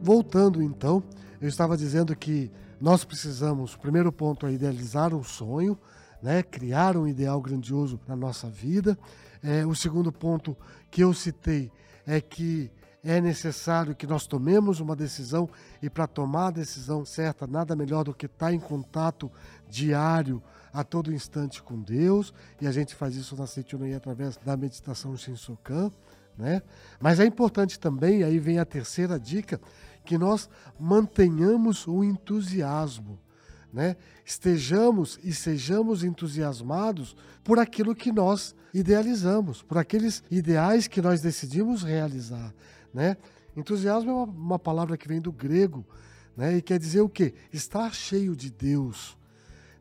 Voltando 0.00 0.60
então, 0.62 1.02
eu 1.40 1.48
estava 1.48 1.76
dizendo 1.76 2.14
que 2.16 2.50
nós 2.80 3.04
precisamos, 3.04 3.76
primeiro 3.76 4.10
ponto 4.10 4.46
é 4.46 4.52
idealizar 4.52 5.14
um 5.14 5.22
sonho, 5.22 5.78
né, 6.20 6.42
criar 6.42 6.96
um 6.96 7.06
ideal 7.06 7.40
grandioso 7.40 8.00
na 8.06 8.16
nossa 8.16 8.48
vida. 8.48 8.98
É, 9.42 9.64
o 9.64 9.74
segundo 9.74 10.10
ponto 10.12 10.56
que 10.90 11.02
eu 11.02 11.14
citei 11.14 11.70
é 12.06 12.20
que 12.20 12.70
é 13.04 13.20
necessário 13.20 13.96
que 13.96 14.06
nós 14.06 14.26
tomemos 14.26 14.78
uma 14.78 14.94
decisão 14.94 15.48
e 15.82 15.90
para 15.90 16.06
tomar 16.06 16.48
a 16.48 16.52
decisão 16.52 17.04
certa, 17.04 17.46
nada 17.46 17.74
melhor 17.74 18.04
do 18.04 18.14
que 18.14 18.26
estar 18.26 18.52
em 18.52 18.60
contato 18.60 19.30
diário 19.68 20.42
a 20.72 20.84
todo 20.84 21.12
instante 21.12 21.62
com 21.62 21.80
Deus, 21.80 22.32
e 22.60 22.66
a 22.66 22.72
gente 22.72 22.94
faz 22.94 23.14
isso 23.14 23.36
na 23.36 23.46
Seitonei 23.46 23.94
através 23.94 24.36
da 24.38 24.56
meditação 24.56 25.16
Shinsokan, 25.16 25.90
né? 26.38 26.62
Mas 26.98 27.20
é 27.20 27.26
importante 27.26 27.78
também, 27.78 28.22
aí 28.22 28.38
vem 28.38 28.58
a 28.58 28.64
terceira 28.64 29.18
dica, 29.20 29.60
que 30.04 30.16
nós 30.16 30.48
mantenhamos 30.78 31.86
o 31.86 32.02
entusiasmo, 32.02 33.18
né? 33.72 33.96
Estejamos 34.24 35.18
e 35.22 35.34
sejamos 35.34 36.02
entusiasmados 36.02 37.16
por 37.44 37.58
aquilo 37.58 37.94
que 37.94 38.10
nós 38.10 38.54
idealizamos, 38.72 39.62
por 39.62 39.76
aqueles 39.76 40.22
ideais 40.30 40.88
que 40.88 41.02
nós 41.02 41.20
decidimos 41.20 41.82
realizar, 41.82 42.54
né? 42.92 43.16
Entusiasmo 43.56 44.10
é 44.10 44.14
uma, 44.14 44.24
uma 44.24 44.58
palavra 44.58 44.96
que 44.96 45.08
vem 45.08 45.20
do 45.20 45.32
grego, 45.32 45.86
né? 46.36 46.56
E 46.56 46.62
quer 46.62 46.78
dizer 46.78 47.00
o 47.00 47.08
quê? 47.08 47.34
Estar 47.52 47.92
cheio 47.94 48.34
de 48.34 48.50
Deus. 48.50 49.16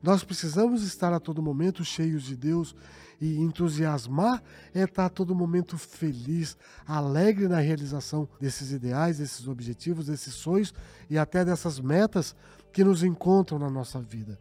Nós 0.01 0.23
precisamos 0.23 0.83
estar 0.83 1.13
a 1.13 1.19
todo 1.19 1.41
momento 1.41 1.85
cheios 1.85 2.23
de 2.23 2.35
Deus 2.35 2.75
e 3.19 3.39
entusiasmar 3.39 4.41
é 4.73 4.81
estar 4.81 5.05
a 5.05 5.09
todo 5.09 5.35
momento 5.35 5.77
feliz, 5.77 6.57
alegre 6.87 7.47
na 7.47 7.59
realização 7.59 8.27
desses 8.39 8.71
ideais, 8.71 9.19
desses 9.19 9.47
objetivos, 9.47 10.07
desses 10.07 10.33
sonhos 10.33 10.73
e 11.07 11.19
até 11.19 11.45
dessas 11.45 11.79
metas 11.79 12.35
que 12.73 12.83
nos 12.83 13.03
encontram 13.03 13.59
na 13.59 13.69
nossa 13.69 14.01
vida. 14.01 14.39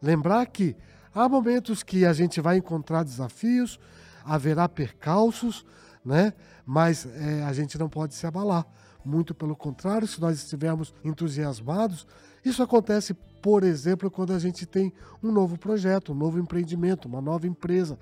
Lembrar 0.00 0.46
que 0.46 0.74
há 1.14 1.28
momentos 1.28 1.82
que 1.82 2.06
a 2.06 2.12
gente 2.14 2.40
vai 2.40 2.56
encontrar 2.56 3.04
desafios, 3.04 3.78
haverá 4.24 4.66
percalços, 4.66 5.66
né? 6.04 6.32
Mas 6.64 7.06
é, 7.06 7.42
a 7.44 7.52
gente 7.52 7.78
não 7.78 7.88
pode 7.88 8.14
se 8.14 8.26
abalar. 8.26 8.66
Muito 9.04 9.34
pelo 9.34 9.56
contrário, 9.56 10.06
se 10.06 10.20
nós 10.20 10.38
estivermos 10.38 10.94
entusiasmados, 11.04 12.06
isso 12.44 12.62
acontece, 12.62 13.14
por 13.40 13.64
exemplo, 13.64 14.10
quando 14.10 14.32
a 14.32 14.38
gente 14.38 14.64
tem 14.64 14.92
um 15.22 15.32
novo 15.32 15.58
projeto, 15.58 16.12
um 16.12 16.14
novo 16.14 16.38
empreendimento, 16.38 17.06
uma 17.06 17.20
nova 17.20 17.46
empresa, 17.46 17.98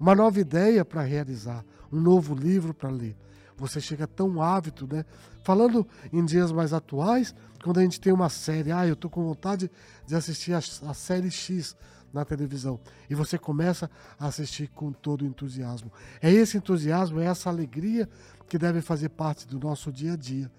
uma 0.00 0.14
nova 0.14 0.40
ideia 0.40 0.84
para 0.84 1.02
realizar, 1.02 1.64
um 1.92 2.00
novo 2.00 2.34
livro 2.34 2.72
para 2.72 2.88
ler. 2.88 3.16
Você 3.56 3.80
chega 3.80 4.06
tão 4.06 4.40
ávido, 4.40 4.88
né? 4.90 5.04
Falando 5.42 5.86
em 6.12 6.24
dias 6.24 6.52
mais 6.52 6.72
atuais, 6.72 7.34
quando 7.62 7.78
a 7.78 7.82
gente 7.82 8.00
tem 8.00 8.12
uma 8.12 8.28
série, 8.28 8.70
ah, 8.70 8.86
eu 8.86 8.94
estou 8.94 9.10
com 9.10 9.24
vontade 9.24 9.70
de 10.06 10.14
assistir 10.14 10.52
a, 10.52 10.58
a 10.58 10.94
série 10.94 11.30
X 11.30 11.76
na 12.12 12.24
televisão. 12.24 12.80
E 13.08 13.14
você 13.14 13.38
começa 13.38 13.90
a 14.18 14.26
assistir 14.26 14.68
com 14.68 14.92
todo 14.92 15.26
entusiasmo. 15.26 15.92
É 16.20 16.30
esse 16.30 16.56
entusiasmo, 16.56 17.20
é 17.20 17.26
essa 17.26 17.48
alegria 17.48 18.08
que 18.48 18.58
deve 18.58 18.80
fazer 18.80 19.10
parte 19.10 19.46
do 19.46 19.58
nosso 19.58 19.92
dia 19.92 20.14
a 20.14 20.16
dia. 20.16 20.50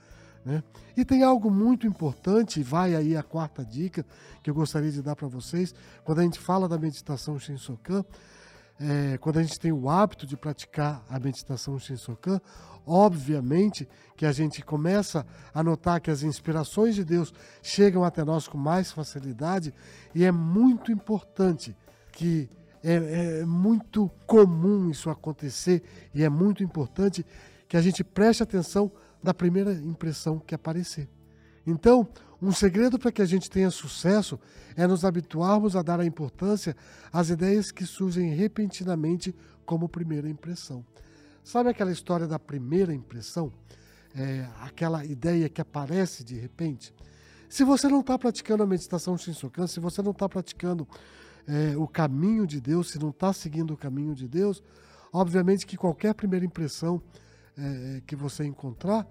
Né? 0.45 0.63
E 0.95 1.03
tem 1.03 1.23
algo 1.23 1.51
muito 1.51 1.85
importante, 1.85 2.63
vai 2.63 2.95
aí 2.95 3.15
a 3.15 3.23
quarta 3.23 3.63
dica 3.63 4.05
que 4.41 4.49
eu 4.49 4.53
gostaria 4.53 4.91
de 4.91 5.01
dar 5.01 5.15
para 5.15 5.27
vocês, 5.27 5.73
quando 6.03 6.19
a 6.19 6.23
gente 6.23 6.39
fala 6.39 6.67
da 6.67 6.77
meditação 6.77 7.37
Shinsokan, 7.37 8.05
é, 8.79 9.17
quando 9.17 9.39
a 9.39 9.43
gente 9.43 9.59
tem 9.59 9.71
o 9.71 9.89
hábito 9.89 10.25
de 10.25 10.37
praticar 10.37 11.03
a 11.09 11.19
meditação 11.19 11.77
Shinsokan, 11.77 12.39
obviamente 12.85 13.87
que 14.15 14.25
a 14.25 14.31
gente 14.31 14.63
começa 14.63 15.25
a 15.53 15.61
notar 15.61 15.99
que 15.99 16.09
as 16.09 16.23
inspirações 16.23 16.95
de 16.95 17.03
Deus 17.03 17.33
chegam 17.61 18.03
até 18.03 18.23
nós 18.23 18.47
com 18.47 18.57
mais 18.57 18.91
facilidade 18.91 19.73
e 20.15 20.23
é 20.23 20.31
muito 20.31 20.91
importante 20.91 21.75
que 22.11 22.49
é, 22.83 23.41
é 23.41 23.45
muito 23.45 24.09
comum 24.25 24.89
isso 24.89 25.09
acontecer 25.09 25.83
e 26.13 26.23
é 26.23 26.29
muito 26.29 26.63
importante 26.63 27.25
que 27.67 27.77
a 27.77 27.81
gente 27.81 28.03
preste 28.03 28.41
atenção 28.41 28.91
da 29.21 29.33
primeira 29.33 29.73
impressão 29.73 30.39
que 30.39 30.55
aparecer. 30.55 31.07
Então, 31.67 32.07
um 32.41 32.51
segredo 32.51 32.97
para 32.97 33.11
que 33.11 33.21
a 33.21 33.25
gente 33.25 33.49
tenha 33.49 33.69
sucesso 33.69 34.39
é 34.75 34.87
nos 34.87 35.03
habituarmos 35.03 35.75
a 35.75 35.81
dar 35.81 35.99
a 35.99 36.05
importância 36.05 36.75
às 37.11 37.29
ideias 37.29 37.71
que 37.71 37.85
surgem 37.85 38.33
repentinamente 38.33 39.35
como 39.65 39.89
primeira 39.89 40.29
impressão. 40.29 40.85
Sabe 41.43 41.69
aquela 41.69 41.91
história 41.91 42.27
da 42.27 42.39
primeira 42.39 42.93
impressão? 42.93 43.51
É, 44.15 44.47
aquela 44.61 45.05
ideia 45.05 45.49
que 45.49 45.61
aparece 45.61 46.23
de 46.23 46.35
repente? 46.35 46.93
Se 47.49 47.63
você 47.63 47.87
não 47.87 47.99
está 47.99 48.17
praticando 48.17 48.63
a 48.63 48.67
meditação 48.67 49.17
Shinsokan, 49.17 49.67
se 49.67 49.79
você 49.79 50.01
não 50.01 50.11
está 50.11 50.29
praticando 50.29 50.87
é, 51.47 51.75
o 51.75 51.87
caminho 51.87 52.47
de 52.47 52.61
Deus, 52.61 52.91
se 52.91 52.99
não 52.99 53.09
está 53.09 53.33
seguindo 53.33 53.73
o 53.73 53.77
caminho 53.77 54.15
de 54.15 54.27
Deus, 54.27 54.63
obviamente 55.11 55.65
que 55.65 55.75
qualquer 55.75 56.13
primeira 56.13 56.45
impressão 56.45 57.01
é, 57.57 58.01
que 58.05 58.15
você 58.15 58.45
encontrar, 58.45 59.05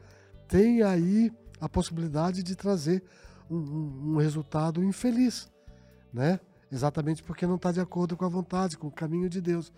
tem 0.47 0.83
aí 0.83 1.31
a 1.61 1.69
possibilidade 1.69 2.43
de 2.43 2.55
trazer 2.55 3.03
um, 3.51 3.57
um, 3.57 4.13
um 4.13 4.17
resultado 4.17 4.83
infeliz, 4.83 5.51
né? 6.13 6.41
Exatamente 6.71 7.23
porque 7.23 7.47
não 7.47 7.57
está 7.57 7.73
de 7.73 7.81
acordo 7.81 8.17
com 8.17 8.25
a 8.25 8.29
vontade, 8.29 8.77
com 8.77 8.89
o 8.89 8.93
caminho 8.93 9.29
de 9.29 9.41
Deus. 9.41 9.73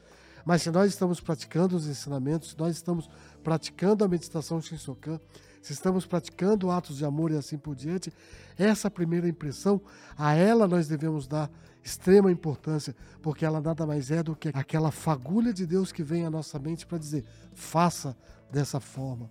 Mas 0.44 0.62
se 0.62 0.70
nós 0.70 0.90
estamos 0.90 1.20
praticando 1.20 1.76
os 1.76 1.86
ensinamentos, 1.86 2.50
se 2.50 2.58
nós 2.58 2.74
estamos 2.74 3.08
praticando 3.44 4.04
a 4.04 4.08
meditação 4.08 4.60
Shinsokan, 4.60 5.20
se 5.62 5.72
estamos 5.72 6.06
praticando 6.06 6.70
atos 6.70 6.96
de 6.96 7.04
amor 7.04 7.30
e 7.30 7.36
assim 7.36 7.58
por 7.58 7.74
diante, 7.74 8.12
essa 8.58 8.90
primeira 8.90 9.28
impressão, 9.28 9.80
a 10.16 10.34
ela 10.34 10.66
nós 10.66 10.88
devemos 10.88 11.26
dar 11.26 11.50
extrema 11.84 12.30
importância, 12.30 12.94
porque 13.22 13.44
ela 13.44 13.60
nada 13.60 13.86
mais 13.86 14.10
é 14.10 14.22
do 14.22 14.34
que 14.34 14.48
aquela 14.48 14.90
fagulha 14.90 15.52
de 15.52 15.66
Deus 15.66 15.92
que 15.92 16.02
vem 16.02 16.24
à 16.24 16.30
nossa 16.30 16.58
mente 16.58 16.86
para 16.86 16.98
dizer: 16.98 17.24
faça 17.54 18.16
dessa 18.50 18.80
forma. 18.80 19.30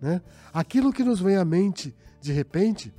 Né? 0.00 0.20
Aquilo 0.52 0.92
que 0.92 1.04
nos 1.04 1.20
vem 1.20 1.36
à 1.36 1.44
mente 1.44 1.94
de 2.20 2.32
repente, 2.32 2.92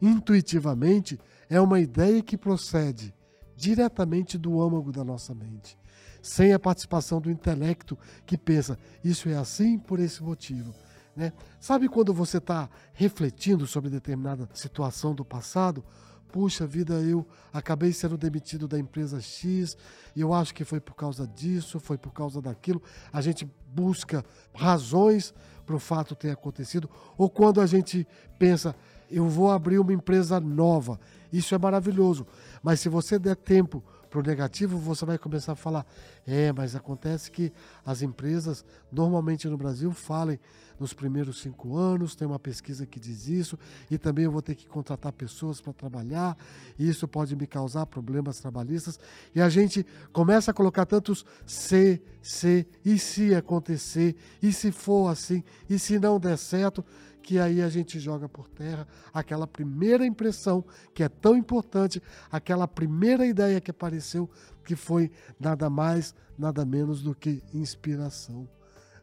intuitivamente, 0.00 1.18
é 1.48 1.60
uma 1.60 1.80
ideia 1.80 2.22
que 2.22 2.36
procede 2.36 3.14
diretamente 3.56 4.38
do 4.38 4.60
âmago 4.60 4.92
da 4.92 5.02
nossa 5.02 5.34
mente, 5.34 5.78
sem 6.22 6.52
a 6.52 6.58
participação 6.58 7.20
do 7.20 7.30
intelecto 7.30 7.98
que 8.24 8.36
pensa, 8.36 8.78
isso 9.02 9.28
é 9.28 9.36
assim 9.36 9.78
por 9.78 9.98
esse 9.98 10.22
motivo. 10.22 10.74
Né? 11.16 11.32
Sabe 11.58 11.88
quando 11.88 12.14
você 12.14 12.38
está 12.38 12.68
refletindo 12.92 13.66
sobre 13.66 13.90
determinada 13.90 14.48
situação 14.54 15.14
do 15.14 15.24
passado? 15.24 15.84
puxa 16.28 16.66
vida, 16.66 16.94
eu 16.94 17.26
acabei 17.52 17.92
sendo 17.92 18.16
demitido 18.16 18.68
da 18.68 18.78
empresa 18.78 19.20
X 19.20 19.76
e 20.14 20.20
eu 20.20 20.32
acho 20.32 20.54
que 20.54 20.64
foi 20.64 20.80
por 20.80 20.94
causa 20.94 21.26
disso, 21.26 21.80
foi 21.80 21.96
por 21.96 22.12
causa 22.12 22.40
daquilo. 22.40 22.82
A 23.12 23.20
gente 23.20 23.50
busca 23.72 24.24
razões 24.54 25.34
para 25.68 25.76
o 25.76 25.78
fato 25.78 26.16
ter 26.16 26.30
acontecido, 26.30 26.88
ou 27.18 27.28
quando 27.28 27.60
a 27.60 27.66
gente 27.66 28.08
pensa, 28.38 28.74
eu 29.10 29.28
vou 29.28 29.50
abrir 29.50 29.78
uma 29.78 29.92
empresa 29.92 30.40
nova, 30.40 30.98
isso 31.30 31.54
é 31.54 31.58
maravilhoso, 31.58 32.26
mas 32.62 32.80
se 32.80 32.88
você 32.88 33.18
der 33.18 33.36
tempo 33.36 33.84
para 34.08 34.20
o 34.20 34.22
negativo, 34.22 34.78
você 34.78 35.04
vai 35.04 35.18
começar 35.18 35.52
a 35.52 35.56
falar: 35.56 35.86
é, 36.26 36.52
mas 36.52 36.74
acontece 36.74 37.30
que 37.30 37.52
as 37.84 38.02
empresas, 38.02 38.64
normalmente 38.90 39.48
no 39.48 39.56
Brasil, 39.56 39.92
falem 39.92 40.38
nos 40.78 40.92
primeiros 40.92 41.40
cinco 41.40 41.76
anos, 41.76 42.14
tem 42.14 42.26
uma 42.26 42.38
pesquisa 42.38 42.86
que 42.86 43.00
diz 43.00 43.26
isso, 43.26 43.58
e 43.90 43.98
também 43.98 44.24
eu 44.24 44.30
vou 44.30 44.40
ter 44.40 44.54
que 44.54 44.66
contratar 44.66 45.12
pessoas 45.12 45.60
para 45.60 45.72
trabalhar, 45.72 46.36
e 46.78 46.88
isso 46.88 47.08
pode 47.08 47.34
me 47.34 47.46
causar 47.46 47.84
problemas 47.86 48.38
trabalhistas. 48.38 48.98
E 49.34 49.40
a 49.40 49.48
gente 49.48 49.84
começa 50.12 50.50
a 50.50 50.54
colocar 50.54 50.86
tantos 50.86 51.26
se, 51.44 52.00
se, 52.22 52.66
e 52.84 52.98
se 52.98 53.34
acontecer, 53.34 54.14
e 54.40 54.52
se 54.52 54.70
for 54.70 55.08
assim, 55.08 55.42
e 55.68 55.78
se 55.78 55.98
não 55.98 56.20
der 56.20 56.38
certo 56.38 56.84
que 57.22 57.38
aí 57.38 57.60
a 57.60 57.68
gente 57.68 57.98
joga 57.98 58.28
por 58.28 58.48
terra 58.48 58.86
aquela 59.12 59.46
primeira 59.46 60.06
impressão 60.06 60.64
que 60.94 61.02
é 61.02 61.08
tão 61.08 61.36
importante, 61.36 62.02
aquela 62.30 62.66
primeira 62.66 63.26
ideia 63.26 63.60
que 63.60 63.70
apareceu, 63.70 64.28
que 64.64 64.76
foi 64.76 65.10
nada 65.38 65.68
mais, 65.68 66.14
nada 66.38 66.64
menos 66.64 67.02
do 67.02 67.14
que 67.14 67.42
inspiração. 67.52 68.48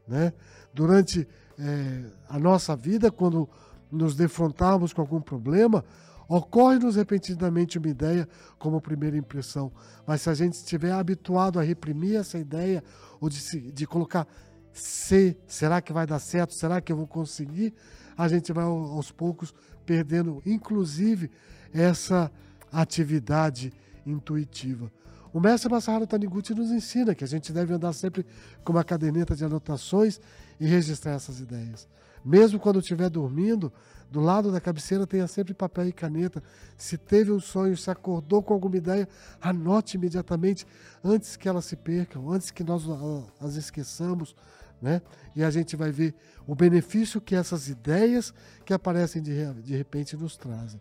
Né? 0.08 0.34
Durante 0.74 1.28
é, 1.60 2.06
a 2.30 2.40
nossa 2.40 2.76
vida, 2.76 3.12
quando 3.12 3.50
nos 3.92 4.16
defrontarmos 4.16 4.94
com 4.94 5.02
algum 5.02 5.22
problema, 5.22 5.84
ocorre-nos 6.28 6.96
repentinamente 6.96 7.78
uma 7.78 7.88
ideia 7.88 8.28
como 8.58 8.82
primeira 8.82 9.18
impressão. 9.18 9.72
Mas 10.06 10.22
se 10.22 10.30
a 10.30 10.34
gente 10.34 10.54
estiver 10.54 10.92
habituado 10.92 11.60
a 11.60 11.64
reprimir 11.64 12.16
essa 12.16 12.38
ideia, 12.38 12.84
ou 13.20 13.30
de, 13.30 13.40
se, 13.40 13.72
de 13.72 13.86
colocar 13.86 14.28
se, 14.74 15.38
será 15.48 15.82
que 15.82 15.94
vai 15.94 16.06
dar 16.06 16.20
certo? 16.20 16.54
Será 16.54 16.82
que 16.82 16.92
eu 16.92 16.98
vou 16.98 17.08
conseguir? 17.08 17.74
A 18.18 18.28
gente 18.28 18.52
vai 18.54 18.64
aos 18.64 19.12
poucos 19.12 19.54
perdendo, 19.86 20.42
inclusive, 20.46 21.30
essa 21.74 22.32
atividade 22.72 23.74
intuitiva. 24.06 24.92
O 25.34 25.40
mestre 25.40 25.70
Masaharu 25.70 26.08
Taniguchi 26.08 26.54
nos 26.54 26.72
ensina 26.72 27.14
que 27.14 27.24
a 27.24 27.28
gente 27.28 27.52
deve 27.52 27.74
andar 27.74 27.92
sempre 27.92 28.26
com 28.64 28.72
uma 28.72 28.86
caderneta 28.86 29.36
de 29.36 29.44
anotações 29.44 30.20
e 30.60 30.66
registrar 30.66 31.12
essas 31.12 31.40
ideias. 31.40 31.88
Mesmo 32.24 32.58
quando 32.58 32.80
estiver 32.80 33.10
dormindo, 33.10 33.72
do 34.10 34.20
lado 34.20 34.52
da 34.52 34.62
cabeceira 34.62 35.06
tenha 35.06 35.28
sempre 35.28 35.54
papel 35.54 35.90
e 35.90 35.92
caneta. 35.92 36.42
Se 36.78 36.98
teve 36.98 37.32
um 37.32 37.40
sonho, 37.40 37.76
se 37.76 37.92
acordou 37.92 38.42
com 38.42 38.54
alguma 38.54 38.78
ideia, 38.78 39.08
anote 39.42 39.98
imediatamente 39.98 40.66
antes 41.04 41.36
que 41.36 41.50
elas 41.50 41.66
se 41.66 41.76
percam, 41.76 42.32
antes 42.32 42.50
que 42.50 42.64
nós 42.64 42.84
as 43.40 43.56
esqueçamos. 43.56 44.36
Né? 44.86 45.02
E 45.36 45.44
a 45.44 45.50
gente 45.50 45.76
vai 45.76 45.90
ver 45.90 46.14
o 46.46 46.54
benefício 46.54 47.20
que 47.20 47.36
essas 47.36 47.68
ideias 47.68 48.32
que 48.64 48.72
aparecem 48.72 49.20
de, 49.20 49.52
de 49.64 49.76
repente 49.76 50.16
nos 50.16 50.38
trazem. 50.38 50.80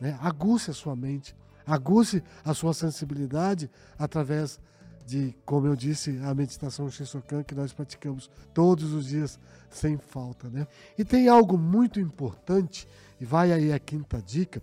Né? 0.00 0.18
Aguce 0.22 0.70
a 0.70 0.72
sua 0.72 0.96
mente, 0.96 1.36
aguce 1.66 2.22
a 2.42 2.54
sua 2.54 2.72
sensibilidade 2.72 3.70
através 3.98 4.58
de, 5.04 5.36
como 5.44 5.66
eu 5.66 5.76
disse, 5.76 6.18
a 6.24 6.34
meditação 6.34 6.90
Shinsokan 6.90 7.42
que 7.42 7.54
nós 7.54 7.74
praticamos 7.74 8.30
todos 8.54 8.94
os 8.94 9.04
dias 9.08 9.38
sem 9.68 9.98
falta. 9.98 10.48
Né? 10.48 10.66
E 10.96 11.04
tem 11.04 11.28
algo 11.28 11.58
muito 11.58 12.00
importante, 12.00 12.88
e 13.20 13.26
vai 13.26 13.52
aí 13.52 13.70
a 13.70 13.78
quinta 13.78 14.22
dica, 14.22 14.62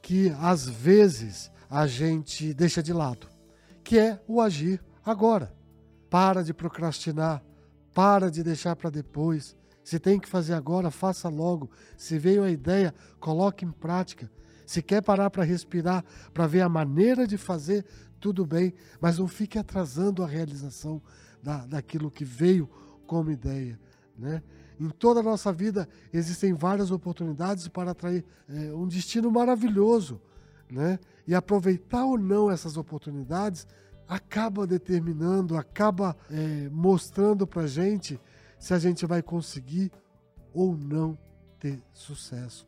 que 0.00 0.32
às 0.38 0.68
vezes 0.68 1.50
a 1.68 1.88
gente 1.88 2.54
deixa 2.54 2.84
de 2.84 2.92
lado, 2.92 3.26
que 3.82 3.98
é 3.98 4.20
o 4.28 4.40
agir 4.40 4.80
agora. 5.04 5.52
Para 6.08 6.44
de 6.44 6.54
procrastinar, 6.54 7.42
para 7.98 8.30
de 8.30 8.44
deixar 8.44 8.76
para 8.76 8.90
depois. 8.90 9.56
Se 9.82 9.98
tem 9.98 10.20
que 10.20 10.28
fazer 10.28 10.54
agora, 10.54 10.88
faça 10.88 11.28
logo. 11.28 11.68
Se 11.96 12.16
veio 12.16 12.44
a 12.44 12.50
ideia, 12.50 12.94
coloque 13.18 13.64
em 13.64 13.72
prática. 13.72 14.30
Se 14.64 14.80
quer 14.80 15.02
parar 15.02 15.30
para 15.30 15.42
respirar, 15.42 16.04
para 16.32 16.46
ver 16.46 16.60
a 16.60 16.68
maneira 16.68 17.26
de 17.26 17.36
fazer, 17.36 17.84
tudo 18.20 18.46
bem, 18.46 18.72
mas 19.00 19.18
não 19.18 19.26
fique 19.26 19.58
atrasando 19.58 20.22
a 20.22 20.28
realização 20.28 21.02
da, 21.42 21.66
daquilo 21.66 22.08
que 22.08 22.24
veio 22.24 22.70
como 23.04 23.32
ideia. 23.32 23.80
Né? 24.16 24.44
Em 24.78 24.90
toda 24.90 25.18
a 25.18 25.24
nossa 25.24 25.52
vida 25.52 25.88
existem 26.12 26.52
várias 26.52 26.92
oportunidades 26.92 27.66
para 27.66 27.90
atrair 27.90 28.24
é, 28.48 28.72
um 28.72 28.86
destino 28.86 29.28
maravilhoso. 29.28 30.22
Né? 30.70 31.00
E 31.26 31.34
aproveitar 31.34 32.04
ou 32.04 32.16
não 32.16 32.48
essas 32.48 32.76
oportunidades 32.76 33.66
acaba 34.08 34.66
determinando, 34.66 35.56
acaba 35.56 36.16
é, 36.30 36.68
mostrando 36.70 37.46
para 37.46 37.66
gente 37.66 38.18
se 38.58 38.72
a 38.72 38.78
gente 38.78 39.04
vai 39.04 39.22
conseguir 39.22 39.92
ou 40.52 40.76
não 40.76 41.16
ter 41.60 41.82
sucesso. 41.92 42.66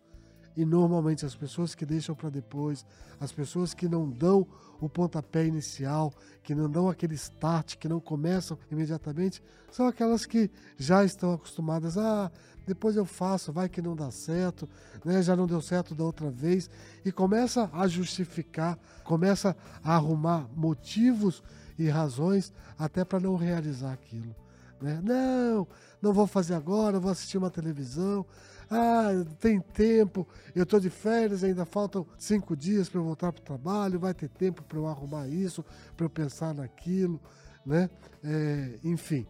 E 0.61 0.65
normalmente 0.67 1.25
as 1.25 1.35
pessoas 1.35 1.75
que 1.75 1.87
deixam 1.87 2.15
para 2.15 2.29
depois, 2.29 2.85
as 3.19 3.33
pessoas 3.33 3.73
que 3.73 3.89
não 3.89 4.07
dão 4.07 4.47
o 4.79 4.91
pontapé 4.91 5.47
inicial, 5.47 6.13
que 6.43 6.55
não 6.55 6.69
dão 6.69 6.87
aquele 6.87 7.15
start, 7.15 7.77
que 7.79 7.89
não 7.89 7.99
começam 7.99 8.59
imediatamente, 8.71 9.43
são 9.73 9.87
aquelas 9.87 10.27
que 10.27 10.51
já 10.77 11.03
estão 11.03 11.33
acostumadas 11.33 11.97
a 11.97 12.27
ah, 12.27 12.33
depois 12.67 12.95
eu 12.95 13.07
faço, 13.07 13.51
vai 13.51 13.71
que 13.71 13.81
não 13.81 13.97
dá 13.97 14.11
certo, 14.11 14.69
né? 15.03 15.23
já 15.23 15.35
não 15.35 15.47
deu 15.47 15.63
certo 15.63 15.95
da 15.95 16.05
outra 16.05 16.29
vez, 16.29 16.69
e 17.07 17.11
começa 17.11 17.71
a 17.73 17.89
justificar, 17.89 18.79
começa 19.03 19.57
a 19.83 19.95
arrumar 19.95 20.47
motivos 20.55 21.43
e 21.79 21.89
razões 21.89 22.53
até 22.79 23.03
para 23.03 23.19
não 23.19 23.35
realizar 23.35 23.95
aquilo. 23.95 24.37
Né? 24.81 25.01
Não, 25.03 25.67
não 26.01 26.13
vou 26.13 26.27
fazer 26.27 26.55
agora, 26.55 26.99
vou 26.99 27.11
assistir 27.11 27.37
uma 27.39 27.51
televisão. 27.51 28.25
Ah, 28.71 29.09
tem 29.41 29.61
tempo, 29.61 30.27
eu 30.55 30.63
estou 30.63 30.79
de 30.79 30.89
férias, 30.89 31.43
ainda 31.43 31.65
faltam 31.65 32.07
cinco 32.17 32.57
dias 32.57 32.89
para 32.89 33.01
eu 33.01 33.05
voltar 33.05 33.33
para 33.33 33.41
o 33.41 33.45
trabalho, 33.45 33.99
vai 33.99 34.15
ter 34.15 34.29
tempo 34.29 34.63
para 34.63 34.79
eu 34.79 34.87
arrumar 34.87 35.27
isso, 35.27 35.65
para 35.97 36.07
eu 36.07 36.11
pensar 36.11 36.55
naquilo, 36.55 37.21
né? 37.67 37.91
É, 38.23 38.79
enfim. 38.85 39.27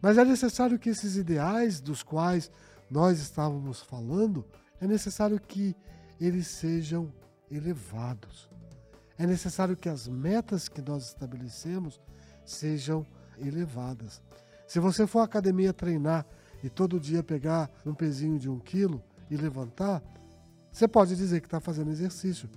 Mas 0.00 0.16
é 0.16 0.24
necessário 0.24 0.78
que 0.78 0.88
esses 0.88 1.16
ideais 1.16 1.80
dos 1.80 2.02
quais 2.02 2.50
nós 2.90 3.18
estávamos 3.18 3.82
falando, 3.82 4.44
é 4.80 4.86
necessário 4.86 5.38
que 5.38 5.76
eles 6.18 6.46
sejam 6.46 7.12
elevados. 7.50 8.48
É 9.18 9.26
necessário 9.26 9.76
que 9.76 9.88
as 9.88 10.08
metas 10.08 10.68
que 10.68 10.80
nós 10.80 11.08
estabelecemos 11.08 12.00
sejam 12.44 13.04
elevadas. 13.36 14.22
Se 14.68 14.78
você 14.78 15.06
for 15.06 15.20
à 15.20 15.24
academia 15.24 15.72
treinar 15.72 16.26
e 16.62 16.68
todo 16.68 17.00
dia 17.00 17.22
pegar 17.22 17.70
um 17.86 17.94
pezinho 17.94 18.38
de 18.38 18.50
um 18.50 18.58
quilo 18.58 19.02
e 19.30 19.36
levantar, 19.36 20.02
você 20.70 20.86
pode 20.86 21.16
dizer 21.16 21.40
que 21.40 21.46
está 21.46 21.58
fazendo 21.58 21.90
exercício. 21.90 22.50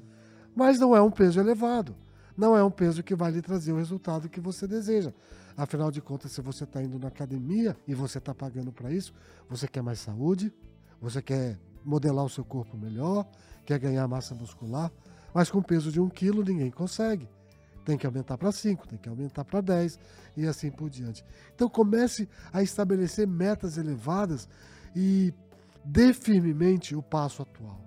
Mas 0.54 0.78
não 0.78 0.93
é 0.93 1.02
um 1.02 1.10
peso 1.10 1.39
elevado. 1.39 1.95
Não 2.36 2.56
é 2.56 2.62
um 2.62 2.69
peso 2.69 3.02
que 3.02 3.15
vai 3.15 3.32
lhe 3.32 3.41
trazer 3.41 3.71
o 3.71 3.78
resultado 3.78 4.28
que 4.28 4.41
você 4.41 4.67
deseja. 4.67 5.13
Afinal 5.56 5.89
de 5.89 6.02
contas, 6.02 6.34
se 6.34 6.41
você 6.41 6.65
está 6.65 6.84
indo 6.84 7.00
na 7.00 7.08
academia 7.08 7.78
e 7.88 7.95
você 7.95 8.17
está 8.17 8.36
pagando 8.36 8.74
para 8.74 8.91
isso, 8.91 9.13
você 9.50 9.65
quer 9.65 9.82
mais 9.82 10.00
saúde, 10.00 10.54
você 11.00 11.21
quer 11.21 11.58
modelar 11.84 12.26
o 12.26 12.30
seu 12.30 12.43
corpo 12.43 12.76
melhor, 12.78 13.26
quer 13.65 13.80
ganhar 13.80 14.06
massa 14.06 14.36
muscular, 14.36 14.91
mas 15.34 15.50
com 15.50 15.62
peso 15.62 15.89
de 15.89 16.02
um 16.02 16.10
quilo 16.10 16.43
ninguém 16.43 16.71
consegue 16.71 17.30
tem 17.84 17.98
que 17.98 18.06
aumentar 18.06 18.38
para 18.38 18.52
5, 18.52 18.88
tem 18.88 18.98
que 18.98 19.10
aumentar 19.10 19.44
para 19.44 19.62
10 19.62 20.00
e 20.38 20.48
assim 20.48 20.72
por 20.72 20.89
diante. 20.89 21.24
Então 21.54 21.70
comece 21.70 22.30
a 22.54 22.62
estabelecer 22.62 23.28
metas 23.28 23.78
elevadas 23.78 24.48
e 24.96 25.34
dê 25.84 26.13
firmemente 26.13 26.96
o 26.96 27.02
passo 27.02 27.41
atual. 27.41 27.82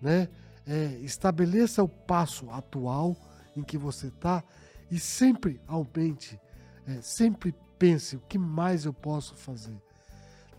Né? 0.00 0.28
É, 0.66 0.98
estabeleça 1.02 1.82
o 1.82 1.88
passo 1.88 2.50
atual 2.50 3.16
em 3.56 3.62
que 3.62 3.78
você 3.78 4.08
está 4.08 4.44
e 4.90 4.98
sempre 4.98 5.60
aumente, 5.66 6.40
é, 6.86 7.00
sempre 7.00 7.54
pense 7.78 8.16
o 8.16 8.20
que 8.20 8.38
mais 8.38 8.84
eu 8.84 8.92
posso 8.92 9.34
fazer. 9.34 9.76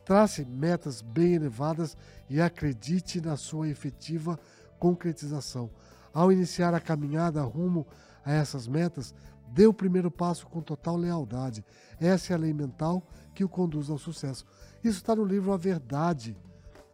Trace 0.06 0.43
metas 0.45 1.02
bem 1.02 1.36
elevadas 1.36 1.95
e 2.30 2.41
acredite 2.41 3.21
na 3.21 3.38
sua 3.38 3.69
efetiva 3.69 4.39
concretização. 4.80 5.69
Ao 6.12 6.32
iniciar 6.32 6.73
a 6.73 6.80
caminhada 6.80 7.43
rumo 7.43 7.86
a 8.23 8.34
essas 8.34 8.67
metas, 8.67 9.13
dê 9.47 9.65
o 9.65 9.73
primeiro 9.73 10.12
passo 10.12 10.47
com 10.47 10.62
total 10.62 10.95
lealdade. 10.97 11.63
Essa 11.99 12.34
é 12.34 12.36
a 12.36 12.39
lei 12.39 12.53
mental 12.53 13.08
que 13.34 13.43
o 13.43 13.49
conduz 13.49 13.89
ao 13.89 13.97
sucesso. 13.97 14.45
Isso 14.84 14.97
está 14.97 15.15
no 15.15 15.25
livro 15.25 15.51
A 15.51 15.58
Verdade, 15.58 16.38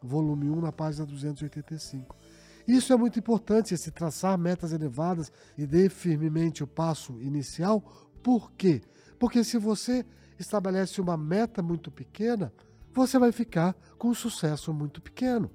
volume 0.01 0.49
1, 0.49 0.61
na 0.61 0.71
página 0.71 1.05
285. 1.05 2.15
Isso 2.67 2.91
é 2.91 2.95
muito 2.95 3.19
importante, 3.19 3.73
esse 3.73 3.91
traçar 3.91 4.37
metas 4.37 4.71
elevadas 4.71 5.31
e 5.57 5.67
dê 5.67 5.87
firmemente 5.87 6.63
o 6.63 6.67
passo 6.67 7.21
inicial. 7.21 7.81
Por 8.23 8.51
quê? 8.53 8.81
Porque 9.19 9.43
se 9.43 9.57
você 9.57 10.05
estabelece 10.39 10.99
uma 10.99 11.15
meta 11.15 11.61
muito 11.61 11.91
pequena, 11.91 12.51
você 12.91 13.19
vai 13.19 13.31
ficar 13.31 13.75
com 13.97 14.09
um 14.09 14.15
sucesso 14.15 14.73
muito 14.73 15.01
pequeno. 15.01 15.51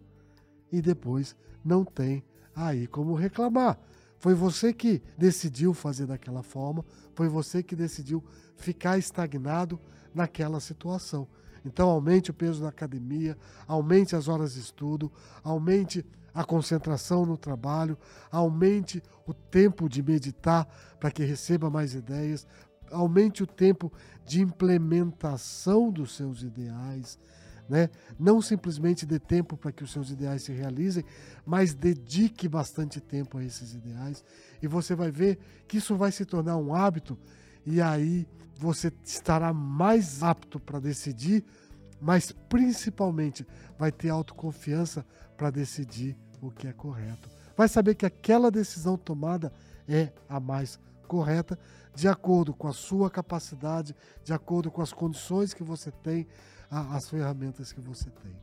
E 0.70 0.80
depois 0.80 1.34
não 1.64 1.84
tem 1.84 2.22
aí 2.54 2.86
como 2.86 3.14
reclamar. 3.14 3.78
Foi 4.20 4.34
você 4.34 4.70
que 4.70 5.02
decidiu 5.16 5.72
fazer 5.72 6.06
daquela 6.06 6.42
forma, 6.42 6.84
foi 7.14 7.26
você 7.26 7.62
que 7.62 7.74
decidiu 7.74 8.22
ficar 8.54 8.98
estagnado 8.98 9.80
naquela 10.14 10.60
situação. 10.60 11.26
Então, 11.64 11.88
aumente 11.88 12.30
o 12.30 12.34
peso 12.34 12.62
na 12.62 12.68
academia, 12.68 13.36
aumente 13.66 14.14
as 14.14 14.28
horas 14.28 14.52
de 14.52 14.60
estudo, 14.60 15.10
aumente 15.42 16.04
a 16.34 16.44
concentração 16.44 17.24
no 17.24 17.38
trabalho, 17.38 17.96
aumente 18.30 19.02
o 19.26 19.32
tempo 19.32 19.88
de 19.88 20.02
meditar 20.02 20.68
para 21.00 21.10
que 21.10 21.24
receba 21.24 21.70
mais 21.70 21.94
ideias, 21.94 22.46
aumente 22.90 23.42
o 23.42 23.46
tempo 23.46 23.90
de 24.26 24.42
implementação 24.42 25.90
dos 25.90 26.14
seus 26.14 26.42
ideais. 26.42 27.18
Né? 27.70 27.88
Não 28.18 28.42
simplesmente 28.42 29.06
dê 29.06 29.20
tempo 29.20 29.56
para 29.56 29.70
que 29.70 29.84
os 29.84 29.92
seus 29.92 30.10
ideais 30.10 30.42
se 30.42 30.50
realizem, 30.50 31.04
mas 31.46 31.72
dedique 31.72 32.48
bastante 32.48 33.00
tempo 33.00 33.38
a 33.38 33.44
esses 33.44 33.74
ideais 33.74 34.24
e 34.60 34.66
você 34.66 34.92
vai 34.92 35.12
ver 35.12 35.38
que 35.68 35.76
isso 35.76 35.94
vai 35.94 36.10
se 36.10 36.24
tornar 36.24 36.56
um 36.56 36.74
hábito 36.74 37.16
e 37.64 37.80
aí 37.80 38.26
você 38.56 38.92
estará 39.04 39.52
mais 39.52 40.20
apto 40.20 40.58
para 40.58 40.80
decidir, 40.80 41.44
mas 42.00 42.32
principalmente 42.32 43.46
vai 43.78 43.92
ter 43.92 44.08
autoconfiança 44.08 45.06
para 45.36 45.48
decidir 45.48 46.16
o 46.42 46.50
que 46.50 46.66
é 46.66 46.72
correto. 46.72 47.30
Vai 47.56 47.68
saber 47.68 47.94
que 47.94 48.04
aquela 48.04 48.50
decisão 48.50 48.96
tomada 48.96 49.52
é 49.88 50.12
a 50.28 50.40
mais 50.40 50.76
correta, 51.06 51.56
de 51.94 52.08
acordo 52.08 52.52
com 52.52 52.66
a 52.66 52.72
sua 52.72 53.08
capacidade, 53.08 53.94
de 54.24 54.32
acordo 54.32 54.72
com 54.72 54.82
as 54.82 54.92
condições 54.92 55.54
que 55.54 55.62
você 55.62 55.92
tem, 55.92 56.26
as 56.70 57.08
ferramentas 57.08 57.72
que 57.72 57.80
você 57.80 58.10
tem. 58.10 58.36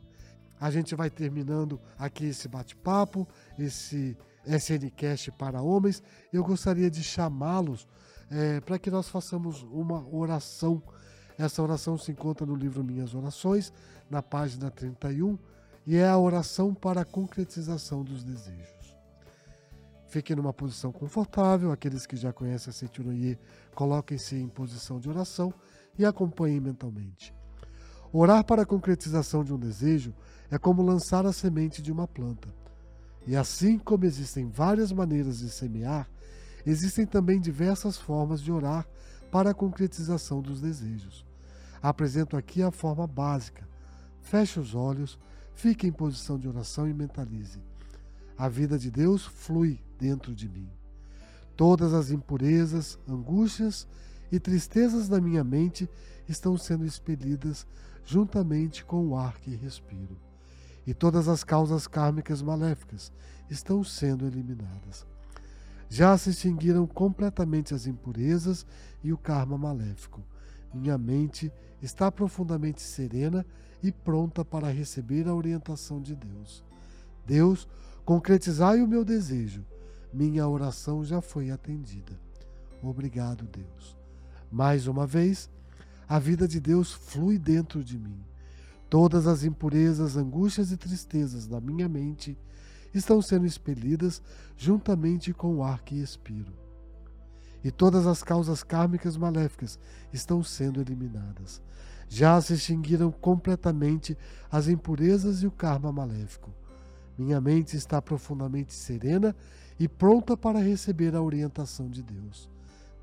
A 0.60 0.70
gente 0.70 0.94
vai 0.94 1.08
terminando 1.08 1.80
aqui 1.96 2.26
esse 2.26 2.48
bate-papo, 2.48 3.26
esse 3.58 4.16
SNCast 4.44 5.32
para 5.32 5.62
homens. 5.62 6.02
Eu 6.32 6.42
gostaria 6.42 6.90
de 6.90 7.02
chamá-los 7.02 7.86
é, 8.30 8.60
para 8.60 8.78
que 8.78 8.90
nós 8.90 9.08
façamos 9.08 9.62
uma 9.62 10.04
oração. 10.14 10.82
Essa 11.38 11.62
oração 11.62 11.96
se 11.96 12.10
encontra 12.10 12.44
no 12.44 12.56
livro 12.56 12.82
Minhas 12.82 13.14
Orações, 13.14 13.72
na 14.10 14.22
página 14.22 14.70
31, 14.70 15.38
e 15.86 15.96
é 15.96 16.08
a 16.08 16.18
oração 16.18 16.74
para 16.74 17.02
a 17.02 17.04
concretização 17.04 18.02
dos 18.02 18.24
desejos. 18.24 18.96
Fiquem 20.08 20.34
numa 20.34 20.52
posição 20.52 20.90
confortável, 20.90 21.70
aqueles 21.70 22.06
que 22.06 22.16
já 22.16 22.32
conhecem 22.32 22.70
a 22.70 22.72
Seituroye, 22.72 23.38
coloquem-se 23.74 24.36
em 24.36 24.48
posição 24.48 24.98
de 24.98 25.08
oração 25.08 25.52
e 25.98 26.04
acompanhem 26.04 26.60
mentalmente. 26.60 27.37
Orar 28.12 28.44
para 28.44 28.62
a 28.62 28.66
concretização 28.66 29.44
de 29.44 29.52
um 29.52 29.58
desejo 29.58 30.14
é 30.50 30.58
como 30.58 30.82
lançar 30.82 31.26
a 31.26 31.32
semente 31.32 31.82
de 31.82 31.92
uma 31.92 32.06
planta. 32.08 32.48
E 33.26 33.36
assim 33.36 33.78
como 33.78 34.06
existem 34.06 34.48
várias 34.48 34.90
maneiras 34.90 35.38
de 35.38 35.50
semear, 35.50 36.08
existem 36.64 37.04
também 37.04 37.38
diversas 37.40 37.98
formas 37.98 38.40
de 38.40 38.50
orar 38.50 38.86
para 39.30 39.50
a 39.50 39.54
concretização 39.54 40.40
dos 40.40 40.60
desejos. 40.60 41.26
Apresento 41.82 42.36
aqui 42.36 42.62
a 42.62 42.70
forma 42.70 43.06
básica. 43.06 43.68
Feche 44.22 44.58
os 44.58 44.74
olhos, 44.74 45.18
fique 45.54 45.86
em 45.86 45.92
posição 45.92 46.38
de 46.38 46.48
oração 46.48 46.88
e 46.88 46.94
mentalize. 46.94 47.62
A 48.36 48.48
vida 48.48 48.78
de 48.78 48.90
Deus 48.90 49.26
flui 49.26 49.80
dentro 49.98 50.34
de 50.34 50.48
mim. 50.48 50.70
Todas 51.56 51.92
as 51.92 52.10
impurezas, 52.10 52.98
angústias 53.06 53.86
e 54.30 54.38
tristezas 54.38 55.08
da 55.08 55.20
minha 55.20 55.42
mente 55.44 55.88
estão 56.28 56.56
sendo 56.56 56.84
expelidas 56.84 57.66
juntamente 58.04 58.84
com 58.84 59.08
o 59.08 59.16
ar 59.16 59.38
que 59.38 59.54
respiro. 59.54 60.16
E 60.86 60.94
todas 60.94 61.28
as 61.28 61.44
causas 61.44 61.86
kármicas 61.86 62.40
maléficas 62.40 63.12
estão 63.50 63.84
sendo 63.84 64.26
eliminadas. 64.26 65.06
Já 65.88 66.16
se 66.18 66.30
extinguiram 66.30 66.86
completamente 66.86 67.74
as 67.74 67.86
impurezas 67.86 68.66
e 69.02 69.12
o 69.12 69.18
karma 69.18 69.56
maléfico. 69.56 70.22
Minha 70.72 70.98
mente 70.98 71.52
está 71.80 72.10
profundamente 72.12 72.82
serena 72.82 73.44
e 73.82 73.90
pronta 73.90 74.44
para 74.44 74.70
receber 74.70 75.28
a 75.28 75.34
orientação 75.34 76.00
de 76.00 76.14
Deus. 76.14 76.64
Deus, 77.24 77.68
concretizai 78.04 78.82
o 78.82 78.88
meu 78.88 79.04
desejo. 79.04 79.64
Minha 80.12 80.48
oração 80.48 81.04
já 81.04 81.20
foi 81.20 81.50
atendida. 81.50 82.18
Obrigado, 82.82 83.44
Deus. 83.44 83.96
Mais 84.50 84.86
uma 84.86 85.06
vez, 85.06 85.50
a 86.08 86.18
vida 86.18 86.48
de 86.48 86.58
Deus 86.58 86.92
flui 86.92 87.38
dentro 87.38 87.84
de 87.84 87.98
mim. 87.98 88.24
Todas 88.88 89.26
as 89.26 89.44
impurezas, 89.44 90.16
angústias 90.16 90.72
e 90.72 90.76
tristezas 90.76 91.46
da 91.46 91.60
minha 91.60 91.88
mente 91.88 92.38
estão 92.94 93.20
sendo 93.20 93.44
expelidas 93.44 94.22
juntamente 94.56 95.34
com 95.34 95.56
o 95.56 95.62
ar 95.62 95.82
que 95.82 95.96
expiro. 95.96 96.52
E 97.62 97.70
todas 97.70 98.06
as 98.06 98.22
causas 98.22 98.62
kármicas 98.62 99.16
maléficas 99.16 99.78
estão 100.12 100.42
sendo 100.42 100.80
eliminadas. 100.80 101.60
Já 102.08 102.40
se 102.40 102.54
extinguiram 102.54 103.12
completamente 103.12 104.16
as 104.50 104.68
impurezas 104.68 105.42
e 105.42 105.46
o 105.46 105.50
karma 105.50 105.92
maléfico. 105.92 106.50
Minha 107.18 107.40
mente 107.40 107.76
está 107.76 108.00
profundamente 108.00 108.72
serena 108.72 109.36
e 109.78 109.86
pronta 109.86 110.36
para 110.36 110.60
receber 110.60 111.14
a 111.14 111.20
orientação 111.20 111.90
de 111.90 112.02
Deus. 112.02 112.48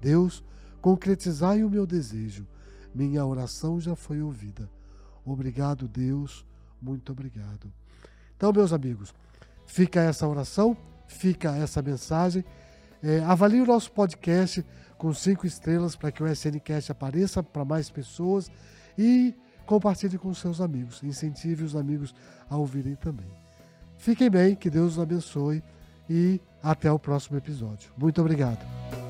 Deus, 0.02 0.44
concretizai 0.82 1.64
o 1.64 1.70
meu 1.70 1.86
desejo. 1.86 2.48
Minha 2.96 3.26
oração 3.26 3.80
já 3.80 3.96
foi 3.96 4.22
ouvida. 4.22 4.68
Obrigado, 5.24 5.88
Deus. 5.88 6.46
Muito 6.82 7.12
obrigado. 7.12 7.72
Então, 8.36 8.52
meus 8.52 8.74
amigos, 8.74 9.14
Fica 9.66 10.02
essa 10.02 10.28
oração, 10.28 10.78
fica 11.08 11.56
essa 11.56 11.82
mensagem. 11.82 12.44
É, 13.04 13.20
avalie 13.20 13.62
o 13.62 13.66
nosso 13.66 13.92
podcast 13.92 14.66
com 14.98 15.14
cinco 15.14 15.46
estrelas 15.46 15.96
para 15.96 16.12
que 16.12 16.24
o 16.24 16.28
SNCast 16.28 16.92
apareça 16.92 17.44
para 17.44 17.66
mais 17.66 17.90
pessoas 17.90 18.50
e 18.98 19.36
compartilhe 19.66 20.18
com 20.18 20.34
seus 20.34 20.62
amigos. 20.62 21.04
Incentive 21.04 21.64
os 21.64 21.76
amigos 21.76 22.16
a 22.50 22.58
ouvirem 22.58 22.96
também. 22.96 23.30
Fiquem 23.98 24.30
bem, 24.30 24.56
que 24.56 24.70
Deus 24.70 24.94
os 24.94 25.00
abençoe 25.00 25.64
e 26.10 26.40
até 26.62 26.92
o 26.92 27.00
próximo 27.00 27.38
episódio. 27.38 27.92
Muito 27.98 28.22
obrigado. 28.22 29.05